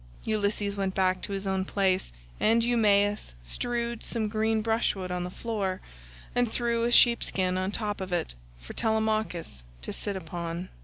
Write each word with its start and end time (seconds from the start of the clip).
Ulysses 0.23 0.75
went 0.75 0.95
back 0.95 1.21
to 1.21 1.31
his 1.31 1.45
own 1.45 1.63
place, 1.63 2.11
and 2.39 2.63
Eumaeus 2.63 3.35
strewed 3.43 4.01
some 4.01 4.29
green 4.29 4.63
brushwood 4.63 5.11
on 5.11 5.23
the 5.23 5.29
floor 5.29 5.79
and 6.33 6.51
threw 6.51 6.85
a 6.85 6.91
sheepskin 6.91 7.55
on 7.55 7.69
top 7.71 8.01
of 8.01 8.11
it 8.11 8.33
for 8.59 8.73
Telemachus 8.73 9.61
to 9.83 9.93
sit 9.93 10.15
upon. 10.15 10.69